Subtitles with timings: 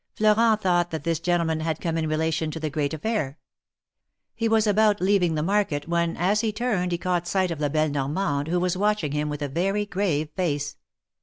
[0.15, 3.35] Florent thought that this gentleman had come in rela tion to the great aifair.
[4.33, 7.69] He was about leaving the market when, as he turned, he caught sight of La
[7.69, 10.75] belle Normande, who was watching him with a very grave face.